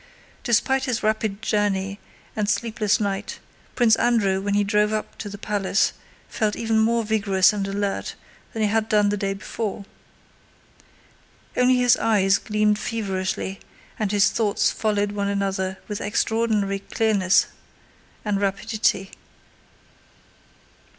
Despite 0.41 0.85
his 0.85 1.03
rapid 1.03 1.43
journey 1.43 1.99
and 2.35 2.49
sleepless 2.49 2.99
night, 2.99 3.37
Prince 3.75 3.95
Andrew 3.97 4.41
when 4.41 4.55
he 4.55 4.63
drove 4.63 4.91
up 4.91 5.15
to 5.19 5.29
the 5.29 5.37
palace 5.37 5.93
felt 6.27 6.55
even 6.55 6.79
more 6.79 7.03
vigorous 7.03 7.53
and 7.53 7.67
alert 7.67 8.15
than 8.51 8.63
he 8.63 8.67
had 8.67 8.89
done 8.89 9.09
the 9.09 9.15
day 9.15 9.35
before. 9.35 9.85
Only 11.55 11.75
his 11.77 11.97
eyes 11.97 12.39
gleamed 12.39 12.79
feverishly 12.79 13.59
and 13.99 14.11
his 14.11 14.31
thoughts 14.31 14.71
followed 14.71 15.11
one 15.11 15.27
another 15.27 15.77
with 15.87 16.01
extraordinary 16.01 16.79
clearness 16.79 17.45
and 18.25 18.41
rapidity. 18.41 19.11